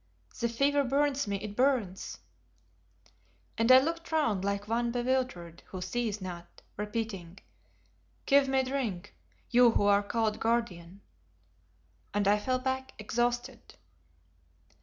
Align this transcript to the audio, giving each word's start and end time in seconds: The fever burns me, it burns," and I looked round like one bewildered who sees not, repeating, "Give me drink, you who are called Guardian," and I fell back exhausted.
The 0.39 0.49
fever 0.49 0.83
burns 0.83 1.27
me, 1.27 1.35
it 1.43 1.55
burns," 1.55 2.17
and 3.55 3.71
I 3.71 3.77
looked 3.79 4.11
round 4.11 4.43
like 4.43 4.67
one 4.67 4.89
bewildered 4.89 5.61
who 5.67 5.79
sees 5.79 6.19
not, 6.19 6.63
repeating, 6.75 7.37
"Give 8.25 8.47
me 8.47 8.63
drink, 8.63 9.15
you 9.51 9.69
who 9.69 9.83
are 9.85 10.01
called 10.01 10.39
Guardian," 10.39 11.01
and 12.15 12.27
I 12.27 12.39
fell 12.39 12.57
back 12.57 12.95
exhausted. 12.97 13.75